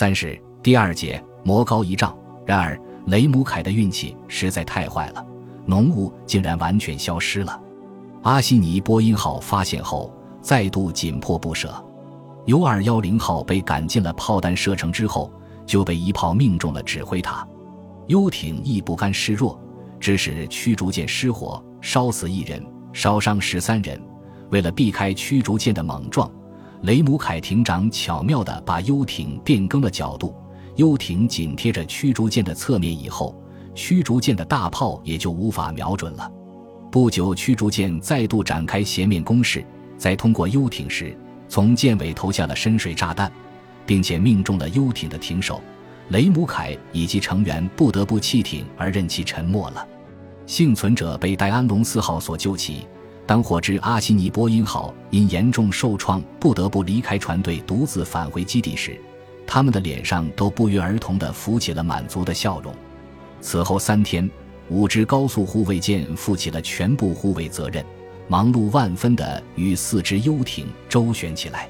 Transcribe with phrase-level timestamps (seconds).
[0.00, 2.16] 三是第二节魔高一丈。
[2.46, 5.22] 然而雷姆凯的运气实在太坏了，
[5.66, 7.60] 浓雾竟然完全消失了。
[8.22, 10.10] 阿西尼波音号发现后，
[10.40, 11.70] 再度紧迫不舍。
[12.46, 15.30] U 二幺零号被赶进了炮弹射程之后，
[15.66, 17.46] 就被一炮命中了指挥塔。
[18.06, 19.60] 游艇亦不甘示弱，
[20.00, 24.00] 致使驱逐舰失火，烧死一人，烧伤十三人。
[24.48, 26.32] 为了避开驱逐舰的猛撞，
[26.82, 30.34] 雷姆凯艇长巧妙地把游艇变更了角度，
[30.76, 33.34] 游艇紧贴着驱逐舰的侧面以后，
[33.74, 36.30] 驱逐舰的大炮也就无法瞄准了。
[36.90, 39.64] 不久，驱逐舰再度展开斜面攻势，
[39.98, 41.16] 在通过游艇时。
[41.48, 43.30] 从舰尾投下了深水炸弹，
[43.84, 45.60] 并且命中了游艇的艇手
[46.10, 49.86] 雷姆凯以及成员，不得不弃艇而任其沉没了。
[50.46, 52.86] 幸存者被戴安龙四号所救起。
[53.26, 59.00] 当获知阿西尼波音号因严重受创不得不离开船队，独自返回基地时，
[59.46, 62.74] 他们的脸上都不约而同地浮起了满足的笑容。
[63.40, 64.28] 此后三天，
[64.68, 67.84] 五支高速护卫舰负起了全部护卫责任。
[68.28, 71.68] 忙碌万分地与四只游艇周旋起来。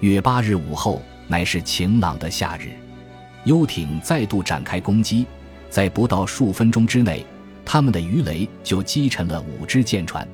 [0.00, 2.70] 月八日午后，乃是晴朗的夏日，
[3.44, 5.24] 游艇再度展开攻击，
[5.70, 7.24] 在不到数分钟之内，
[7.64, 10.26] 他们的鱼雷就击沉了五只舰船，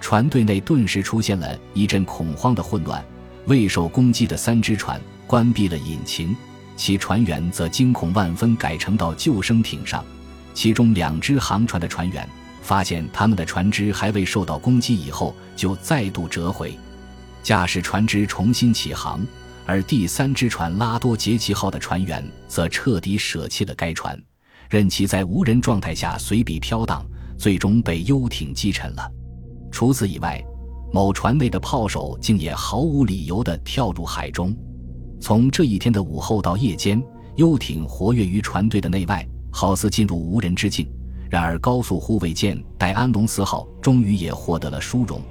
[0.00, 3.04] 船队内顿时出现了一阵恐慌的混乱。
[3.46, 6.36] 未受攻击的三只船关闭了引擎，
[6.76, 10.04] 其船员则惊恐万分，改乘到救生艇上，
[10.52, 12.28] 其中两只航船的船员。
[12.62, 16.78] 发现他们的船只还未受到攻击以后，就再度折回，
[17.42, 19.26] 驾驶船只重新起航。
[19.66, 24.20] 而第三只船拉多杰奇号的船员则彻底舍弃了该船，
[24.68, 27.04] 任其在无人状态下随笔飘荡，
[27.38, 29.10] 最终被游艇击沉了。
[29.70, 30.42] 除此以外，
[30.92, 34.54] 某船内的炮手竟也毫无理由地跳入海中。
[35.20, 37.02] 从这一天的午后到夜间，
[37.36, 40.90] 游艇活跃于船队的内外，好似进入无人之境。
[41.30, 45.22] 然而，高速护卫舰戴安龙四号终于也获得了殊荣，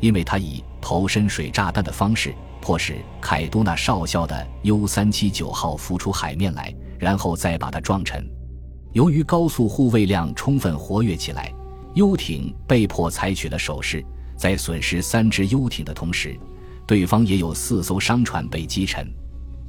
[0.00, 8.22] 因为他以投深水炸弹的方式，迫使凯多纳少校的 U 三七九号浮出海面来，然后再把它撞沉。
[8.92, 11.50] 由于高速护卫量充分活跃起来，
[11.96, 14.04] 游艇被迫采取了守势，
[14.36, 16.38] 在损失三只游艇的同时，
[16.86, 19.10] 对方也有四艘商船被击沉。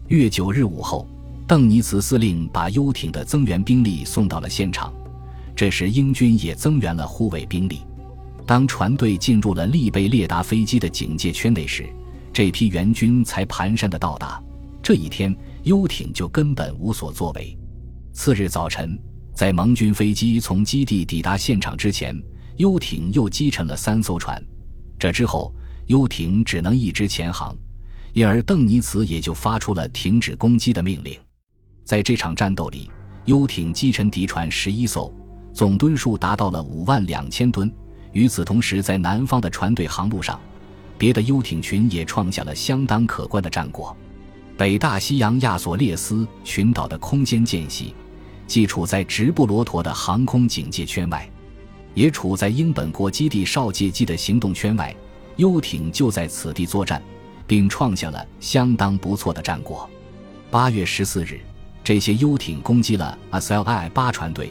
[0.09, 1.07] 月九日午后，
[1.47, 4.93] 邓尼茨司令把游艇的增援兵力送到了现场。
[5.55, 7.79] 这时，英军也增援了护卫兵力。
[8.45, 11.87] 当船队进入了利贝列达飞机的警戒圈内时，
[12.33, 14.37] 这批援军才蹒跚的到达。
[14.83, 15.33] 这一天，
[15.63, 17.57] 游艇就根本无所作为。
[18.11, 18.99] 次日早晨，
[19.37, 22.19] 在盟军飞机从基地抵达现场之前，
[22.55, 24.43] 游艇又击沉了三艘船。
[24.97, 25.53] 这之后，
[25.85, 27.55] 游艇只能一直前航，
[28.13, 31.15] 因而邓尼茨也就发出了停止攻击的命令。
[31.83, 32.89] 在这场战斗里，
[33.25, 35.13] 游艇击沉敌船十一艘。
[35.53, 37.71] 总吨数达到了五万两千吨。
[38.13, 40.39] 与此同时，在南方的船队航路上，
[40.97, 43.95] 别的游艇群也创下了相当可观的战果。
[44.57, 47.93] 北大西洋亚索列斯群岛的空间间隙，
[48.47, 51.29] 既处在直布罗陀的航空警戒圈外，
[51.93, 54.95] 也处在英本国基地哨戒机的行动圈外。
[55.35, 56.99] 游艇就在此地作战，
[57.45, 59.87] 并创下了相当不错的战果。
[60.49, 61.39] 八月十四日，
[61.83, 64.49] 这些游艇攻击了 SLI 八船队。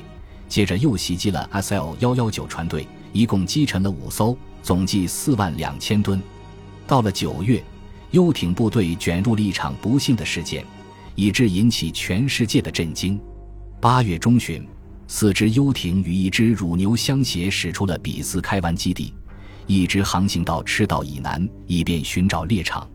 [0.48, 6.22] 接着又袭击了 SL 幺幺九船队，一共击沉了五艘，总计四万两千吨。
[6.86, 7.60] 到了九月，
[8.12, 10.64] 游艇部队卷入了一场不幸的事件，
[11.16, 13.20] 以致引起全世界的震惊。
[13.80, 14.66] 八月中旬，
[15.06, 19.14] 四只幽艇与一只乳牛相携驶出了比斯开湾基地，
[19.66, 22.88] 一直航行到赤道以南，以便寻找猎场。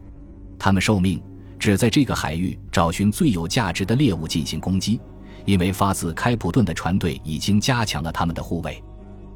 [0.57, 1.21] 他们受命
[1.59, 4.99] 只在这个海域找寻最有价值的猎物进行攻击。
[5.43, 8.79] 因为发自开普敦的船队已经加强了他们的护卫。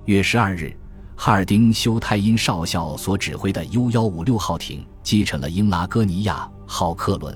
[0.06, 0.72] 月十二日，
[1.16, 7.36] 哈尔丁修泰因少校所指挥的 U 幺五六号艇击沉了英拉戈尼亚号客轮。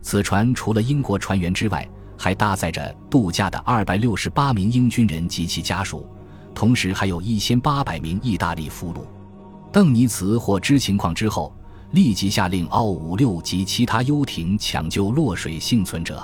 [0.00, 1.88] 此船除了英国船员之外，
[2.22, 6.06] 还搭载着度假的二百六十八名英军人及其家属，
[6.54, 8.98] 同时还有一千八百名意大利俘虏。
[9.72, 11.52] 邓尼茨获知情况之后，
[11.90, 16.22] 立即下令奥五六及其他游艇抢救落水幸存者。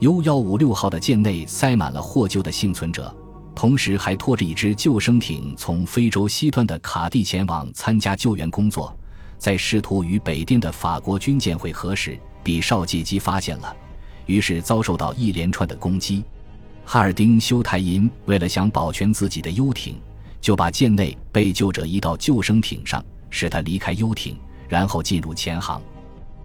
[0.00, 3.14] U 幺五六号的舰内塞满了获救的幸存者，
[3.54, 8.92] 同时还拖着一只救生艇从非洲西端的卡蒂前往参加救援工作。
[9.38, 13.76] 在试图与北边的法国军舰会合时，比哨戒机发现了，
[14.30, 16.22] 于是遭受到一连串的攻击。
[16.84, 19.96] 哈尔丁修泰因为了想保全自己的游艇，
[20.40, 24.36] 就把舰内被救者移到救生艇上，使他离开游艇，
[24.68, 25.82] 然后进入前航。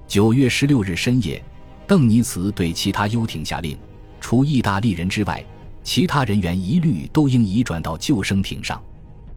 [0.08, 1.42] 九月十六日深夜。
[1.88, 3.78] 邓尼茨对其他游艇下令，
[4.20, 5.46] 除意大利人之外，
[5.84, 8.82] 其他人员一律都应移转到救生艇上。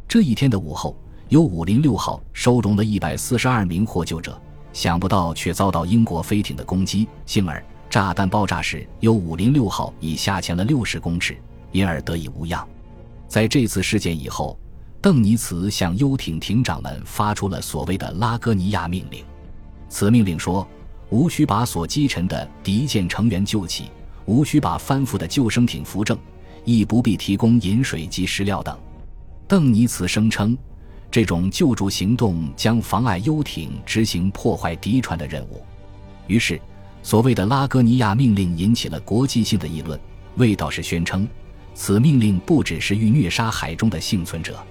[0.08, 0.96] 这一天的午后，
[1.28, 4.40] 由五零六号收容了一百四十二名获救者，
[4.72, 7.06] 想不到却遭到英国飞艇的攻击。
[7.26, 11.37] 幸而炸弹爆炸时，有五零六号已下潜了六十公尺，
[11.73, 12.67] 因而得以无恙。
[13.26, 14.58] 在这次事件以后，
[15.00, 19.25] 邓尼茨向游艇艇长们发出了所谓的拉戈尼亚命令。
[19.88, 20.67] 此命令说。
[21.11, 23.85] 无需把所击沉的敌舰成员救起，
[24.26, 26.19] 无需把翻覆的救生艇扶正，
[26.67, 28.79] 亦不必提供饮水及食料等。
[29.46, 30.55] 邓尼茨声称，
[31.11, 35.62] 这种救助行动将妨碍游艇执行破坏敌船的任务。
[36.26, 36.61] 于是，
[37.08, 39.99] 所谓的拉戈尼亚命令引起了国际性的议论。
[40.37, 41.26] 卫道士宣称，
[41.75, 44.62] 此命令不只是欲虐杀海中的幸存者。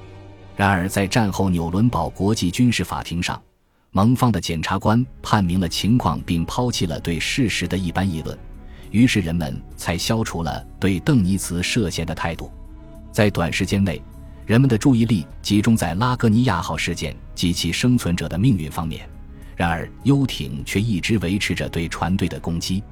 [0.55, 3.41] 然而，在战后纽伦堡国际军事法庭上。
[3.89, 8.37] 盟方的检察官判明了情况，并抛弃了对事实的一般议论，
[8.91, 12.51] 于是人们才消除了对邓尼茨涉嫌的态度。
[13.11, 13.99] 在短时间内，
[14.45, 19.09] 人们的注意力集中在拉戈尼亚号事件及其生存者的命运方面。
[19.57, 22.83] 然而，游艇却一直维持着对船队的攻击。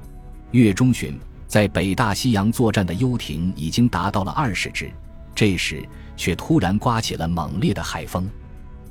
[0.50, 1.16] 月中旬，
[1.46, 4.90] 在北大西洋作战的游艇已经达到了二十只，
[5.32, 8.28] 这时却突然刮起了猛烈的海风，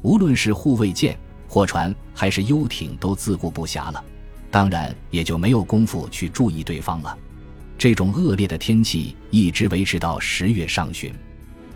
[0.01, 1.17] 无论是护卫舰。
[1.47, 4.03] 货船还是游艇都自顾不暇了，
[4.49, 7.17] 当然也就没有功夫去注意对方了。
[7.77, 11.13] 这种恶劣的天气一直维持到十月上旬，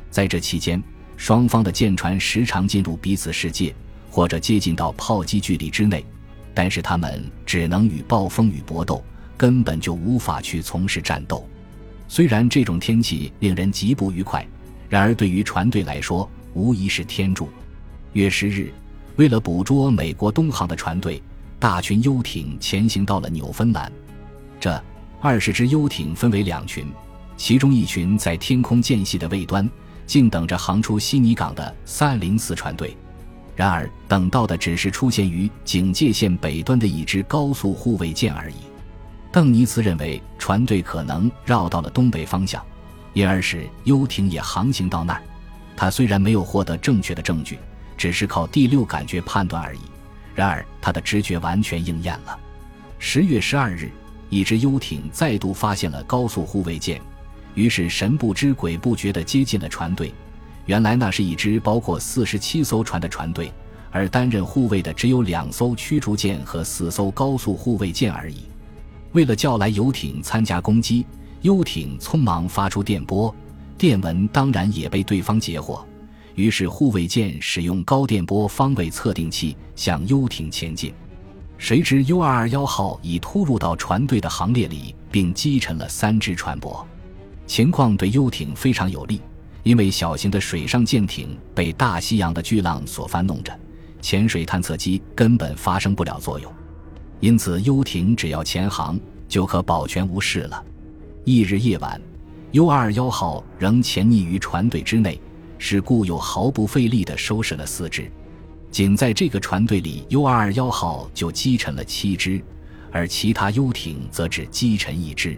[0.10, 0.82] 在这期间，
[1.18, 3.76] 双方的舰船时常进入彼此世界，
[4.20, 6.04] 或者接近到炮击距离之内，
[6.54, 9.02] 但是他们只能与暴风雨搏斗，
[9.38, 11.48] 根本就无法去从事战斗。
[12.10, 14.46] 虽然这种天气令人极不愉快，
[14.90, 17.48] 然而对于船队来说，无疑是天助。
[18.12, 18.74] 月十日。
[19.16, 21.24] 为了捕捉美国东航的船队，
[21.58, 23.90] 大群游艇前行到了纽芬兰。
[24.60, 24.84] 这
[25.22, 26.86] 二十只游艇分为两群，
[27.38, 29.70] 其中一群在天空间隙的尾端，
[30.06, 32.94] 静等着航出悉尼港的三零四船队。
[33.60, 38.56] 然而，等到的只是出现于警戒线北端的一支高速护卫舰而已。
[39.34, 42.66] 邓尼茨认为船队可能绕到了东北方向，
[43.12, 45.22] 因而使游艇也航行到那儿。
[45.76, 47.60] 他虽然没有获得正确的证据。
[47.98, 49.82] 只是靠第六感觉判断而已，
[50.34, 52.40] 然而他的直觉完全应验了。
[52.98, 53.92] 十月十二日，
[54.30, 57.02] 一只游艇再度发现了高速护卫舰，
[57.56, 60.14] 于是神不知鬼不觉地接近了船队。
[60.70, 63.52] 原来那是一支包括四十七艘船的船队，
[63.90, 68.44] 而担任护卫的只有两艘驱逐舰和四艘高速护卫舰而已。
[69.14, 71.08] 为了叫来游艇参加攻击，
[71.42, 73.34] 游艇匆忙发出电波，
[73.80, 75.84] 电文当然也被对方截获。
[76.36, 80.94] 于是，护卫舰使用高电波方位测定器向游艇前进。
[81.58, 86.86] 谁知 U221 号已突入到船队的行列里，并击沉了三只船舶。
[87.48, 89.20] 情况对游艇非常有利，
[89.64, 93.58] 因为小型的水上舰艇被大西洋的巨浪所翻弄着，
[94.02, 96.54] 潜水探测机根本发生不了作用。
[97.20, 100.64] 因此，游艇只要潜航就可保全无事了。
[101.26, 102.02] 翌日夜晚
[102.54, 105.20] ，U221 号仍潜匿于船队之内。
[105.62, 108.10] 是故又毫不费力地收拾了四只，
[108.72, 112.42] 仅在这个船队里，U221 号就击沉了七只，
[112.94, 115.38] 而其他游艇则只击沉一只。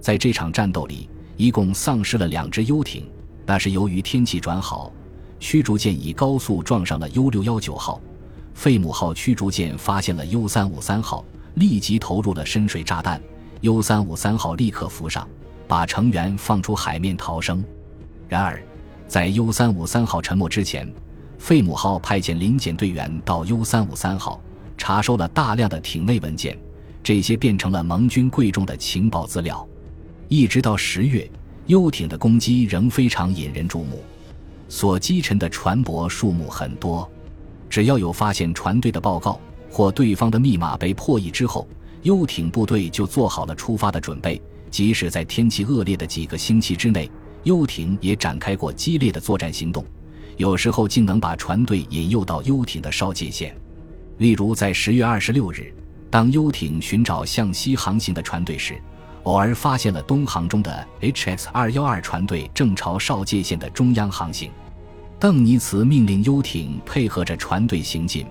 [0.00, 3.06] 在这场战斗里，一共丧失了两只游艇，
[3.50, 4.92] 那是由于天气转好，
[5.40, 8.00] 驱逐舰以高速撞上了 U619 号，
[8.54, 13.20] 费姆号驱逐舰发现了 U353 号，立即投入了深水炸弹
[13.62, 15.28] ，U353 号立刻浮上，
[15.66, 17.64] 把成员放出海面逃生。
[18.28, 18.62] 然而。
[19.08, 20.88] 在 U 三五三号沉没之前，
[21.36, 24.40] 费姆号派遣临检队员到 U 三五三号，
[24.78, 26.56] 查收了大量的艇内文件，
[27.02, 29.66] 这些变成了盟军贵重的情报资料。
[30.28, 31.28] 一直到十月，
[31.70, 34.02] 游艇的攻击仍非常引人注目，
[34.68, 37.08] 所击沉的船舶数目很多。
[37.68, 39.38] 只要有发现船队的报告
[39.70, 41.68] 或对方的密码被破译之后，
[42.02, 47.08] 游艇部队就做好了出发的准备，即使在天气恶劣的几个星期之内。
[47.44, 49.84] 游艇也展开过激烈的作战行动，
[50.38, 53.56] 有时候竟能把船队引诱到游艇的哨界线。
[54.18, 55.72] 例如，在十月二十六日，
[56.10, 58.76] 当游艇寻找向西航行的船队时，
[59.24, 64.50] 偶尔发现了东航中的 HX 二幺二船队正朝哨界线的中央航行。
[65.18, 68.26] 邓尼茨命令游艇配合着船队行进，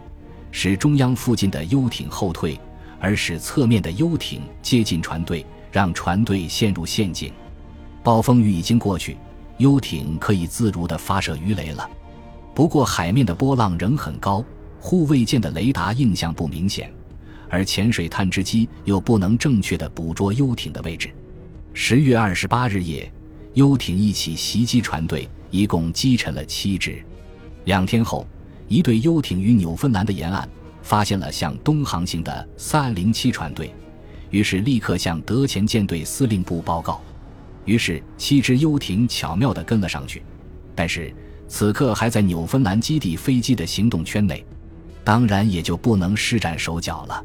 [0.51, 2.60] 使中央附近的游艇后退，
[3.00, 7.31] 而使侧面的游艇接近船队，让船队陷入陷阱。
[8.01, 9.15] 暴风雨已经过去，
[9.58, 11.88] 游艇可以自如地发射鱼雷了。
[12.55, 14.43] 不过海面的波浪仍很高，
[14.79, 16.91] 护卫舰的雷达印象不明显，
[17.49, 21.09] 而潜水探知机又不能正确的捕捉游艇的位置。
[21.73, 23.11] 十月二十八日夜，
[23.53, 27.03] 游艇一起袭击船队，一共击沉了七只。
[27.65, 28.25] 两天后，
[28.67, 30.47] 一队游艇于纽芬兰的沿岸
[30.81, 33.73] 发现了向东航行的三零七船队，
[34.29, 37.01] 于是立刻向德前舰队司令部报告。
[37.65, 40.23] 于是七只游艇巧妙地跟了上去，
[40.73, 41.13] 但是
[41.47, 44.43] 此刻还在纽芬兰基地飞机的行动圈内，
[45.03, 47.23] 当然也就不能施展手脚了。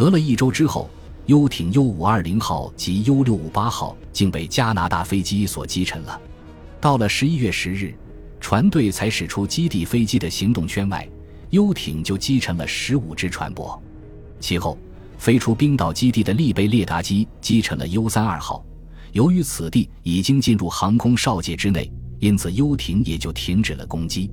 [0.00, 0.88] 隔了一周之后，
[1.26, 6.18] 游艇 U 五二零号及 U 六五八号竟被加拿大飞机所击沉了。
[6.80, 7.94] 到了十一月十日，
[8.40, 11.06] 船队才驶出基地飞机的行动圈外，
[11.50, 13.78] 游艇就击沉了十五只船舶。
[14.40, 14.78] 其后，
[15.18, 18.64] 飞出冰岛基地的利贝列达机击沉了 U 三二号。
[19.12, 24.30] 由于此地已经进入航空哨界之内，因此游艇也就停止了攻击。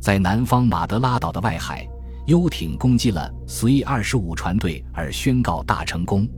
[0.00, 1.86] 在南方马德拉岛的外海。
[2.26, 6.28] 游艇攻击了随二十五船队而宣告大成功。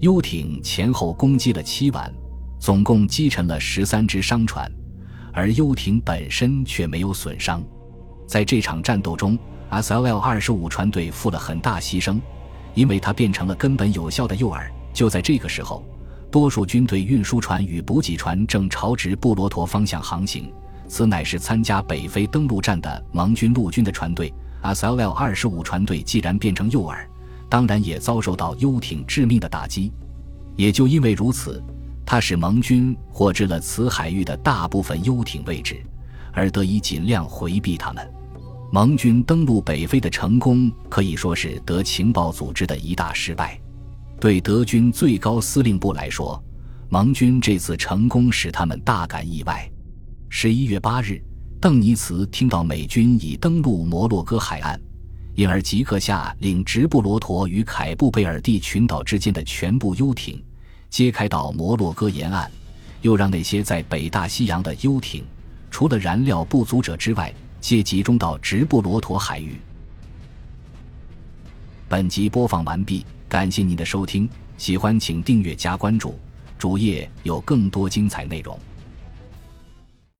[0.00, 2.12] 游艇前后攻击了七晚，
[2.58, 4.68] 总共击沉了十三只商船，
[5.32, 7.62] 而游艇本身却没有损伤。
[8.26, 9.38] 在这场战斗中
[9.70, 12.20] ，SLL 二十五船队付了很大牺牲，
[12.74, 14.68] 因为它变成了根本有效的诱饵。
[14.92, 15.84] 就在这个时候，
[16.28, 20.52] 多数军队运输船与补给船正朝直布罗陀方向航行，
[20.88, 24.32] 此乃是参加北非登陆战的盟军陆军的船队。
[24.62, 26.96] SLL 二十五船队既然变成诱饵，
[27.48, 29.92] 当然也遭受到游艇致命的打击。
[30.56, 31.62] 也就因为如此，
[32.04, 35.82] 它使盟军获知了此海域的大部分游艇位置，
[36.32, 38.06] 而得以尽量回避他们。
[38.72, 43.58] 盟军登陆北非的成功可以说是德情报组织的一大失败。
[44.20, 46.40] 对德军最高司令部来说，
[46.88, 49.68] 盟军这次成功使他们大感意外。
[50.28, 51.22] 十一月八日。
[51.60, 54.80] 邓尼茨听到美军已登陆摩洛哥海岸，
[55.34, 60.42] 因而即刻下令直布罗陀与凯布贝尔蒂群岛之间的全部游艇
[60.88, 62.50] 揭开到摩洛哥沿岸，
[63.02, 65.22] 又让那些在北大西洋的游艇，
[65.70, 69.60] 除了燃料不足者之外，皆集中到直布罗陀海域。
[71.90, 74.26] 本集播放完毕，感谢您的收听，
[74.56, 76.18] 喜欢请订阅加关注，
[76.58, 78.58] 主页有更多精彩内容。